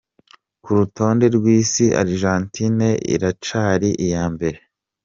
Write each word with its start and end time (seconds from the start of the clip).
Ku 0.63 0.69
rutonde 0.77 1.25
rw'isi, 1.35 1.85
Argentine 2.01 2.87
iracari 3.13 3.89
iya 4.05 4.23
mbere. 4.33 4.57